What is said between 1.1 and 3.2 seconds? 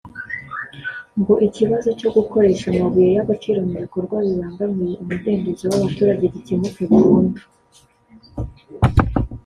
ngo ikibazo cyo gukoresha amabuye